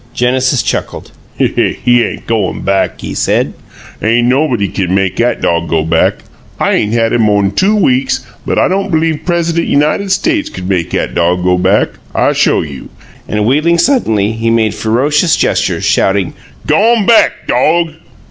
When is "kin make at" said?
4.67-5.41, 10.49-11.13